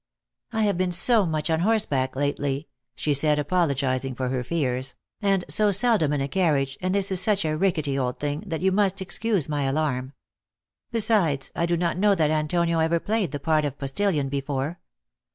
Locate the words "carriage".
6.27-6.79